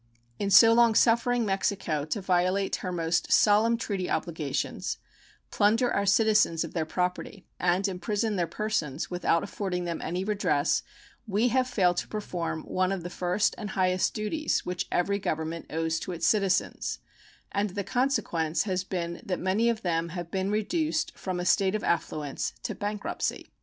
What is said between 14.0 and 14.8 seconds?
duties